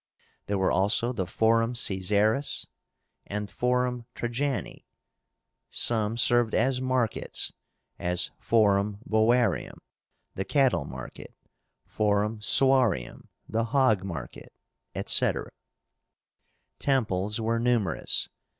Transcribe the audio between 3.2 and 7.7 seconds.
and Forum Trajáni. Some served as markets;